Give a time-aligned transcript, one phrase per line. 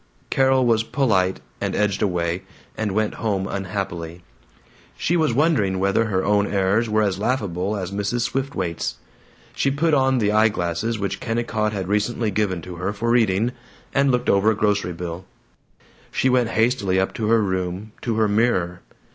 [0.31, 2.41] Carol was polite, and edged away,
[2.75, 4.23] and went home unhappily.
[4.97, 8.21] She was wondering whether her own airs were as laughable as Mrs.
[8.21, 8.95] Swiftwaite's.
[9.53, 13.51] She put on the eye glasses which Kennicott had recently given to her for reading,
[13.93, 15.25] and looked over a grocery bill.
[16.11, 18.81] She went hastily up to her room, to her mirror.